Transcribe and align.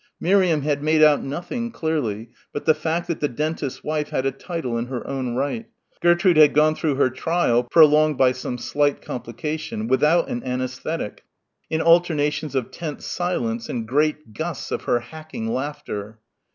Miriam 0.19 0.63
had 0.63 0.81
made 0.81 1.03
out 1.03 1.21
nothing 1.23 1.69
clearly, 1.69 2.31
but 2.51 2.65
the 2.65 2.73
fact 2.73 3.05
that 3.07 3.19
the 3.19 3.27
dentist's 3.27 3.83
wife 3.83 4.09
had 4.09 4.25
a 4.25 4.31
title 4.31 4.75
in 4.75 4.87
her 4.87 5.05
own 5.05 5.35
right. 5.35 5.67
Gertrude 6.01 6.37
had 6.37 6.55
gone 6.55 6.73
through 6.73 6.95
her 6.95 7.11
trial, 7.11 7.63
prolonged 7.65 8.17
by 8.17 8.31
some 8.31 8.57
slight 8.57 9.03
complication, 9.03 9.87
without 9.87 10.27
an 10.27 10.41
anæsthetic, 10.41 11.19
in 11.69 11.83
alternations 11.83 12.55
of 12.55 12.71
tense 12.71 13.05
silence 13.05 13.69
and 13.69 13.87
great 13.87 14.33
gusts 14.33 14.71
of 14.71 14.85
her 14.85 15.01
hacking 15.01 15.49
laughter. 15.53 16.17